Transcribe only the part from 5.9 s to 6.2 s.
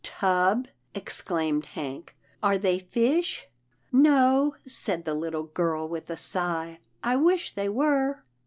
a